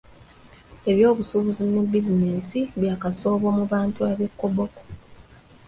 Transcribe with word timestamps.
Ebyobusuubuzi 0.91 1.63
ne 1.67 1.81
bizinensi 1.91 2.59
bya 2.79 2.95
kasoobo 3.01 3.47
mu 3.57 3.65
bantu 3.71 3.99
b'e 4.17 4.27
Koboko. 4.39 4.81